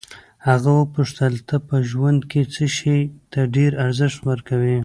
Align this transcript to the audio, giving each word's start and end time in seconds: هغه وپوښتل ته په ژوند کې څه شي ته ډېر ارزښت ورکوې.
هغه 0.47 0.71
وپوښتل 0.81 1.33
ته 1.47 1.55
په 1.67 1.75
ژوند 1.89 2.21
کې 2.31 2.41
څه 2.53 2.63
شي 2.77 2.99
ته 3.31 3.39
ډېر 3.55 3.71
ارزښت 3.85 4.19
ورکوې. 4.29 4.77